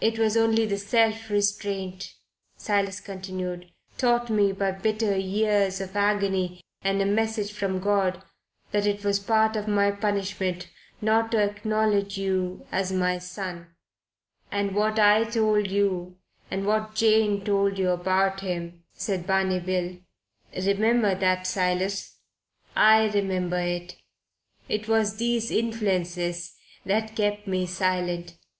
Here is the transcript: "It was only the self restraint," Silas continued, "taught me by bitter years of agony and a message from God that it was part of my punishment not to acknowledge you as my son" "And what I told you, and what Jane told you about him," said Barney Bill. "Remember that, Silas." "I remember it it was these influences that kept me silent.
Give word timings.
"It 0.00 0.18
was 0.18 0.36
only 0.36 0.66
the 0.66 0.78
self 0.78 1.30
restraint," 1.30 2.14
Silas 2.56 2.98
continued, 2.98 3.70
"taught 3.96 4.28
me 4.28 4.50
by 4.50 4.72
bitter 4.72 5.16
years 5.16 5.80
of 5.80 5.94
agony 5.94 6.60
and 6.82 7.00
a 7.00 7.06
message 7.06 7.52
from 7.52 7.78
God 7.78 8.20
that 8.72 8.84
it 8.84 9.04
was 9.04 9.20
part 9.20 9.54
of 9.54 9.68
my 9.68 9.92
punishment 9.92 10.66
not 11.00 11.30
to 11.30 11.38
acknowledge 11.40 12.18
you 12.18 12.66
as 12.72 12.90
my 12.90 13.18
son" 13.18 13.68
"And 14.50 14.74
what 14.74 14.98
I 14.98 15.22
told 15.22 15.70
you, 15.70 16.16
and 16.50 16.66
what 16.66 16.96
Jane 16.96 17.44
told 17.44 17.78
you 17.78 17.90
about 17.90 18.40
him," 18.40 18.82
said 18.92 19.24
Barney 19.24 19.60
Bill. 19.60 19.98
"Remember 20.66 21.14
that, 21.14 21.46
Silas." 21.46 22.16
"I 22.74 23.06
remember 23.08 23.60
it 23.60 23.94
it 24.68 24.88
was 24.88 25.18
these 25.18 25.52
influences 25.52 26.56
that 26.84 27.14
kept 27.14 27.46
me 27.46 27.66
silent. 27.66 28.36